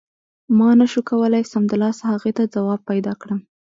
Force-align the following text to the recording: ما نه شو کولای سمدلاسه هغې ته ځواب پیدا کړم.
ما 0.57 0.69
نه 0.79 0.85
شو 0.91 1.01
کولای 1.09 1.43
سمدلاسه 1.53 2.03
هغې 2.11 2.31
ته 2.37 2.43
ځواب 2.53 2.81
پیدا 2.89 3.13
کړم. 3.21 3.39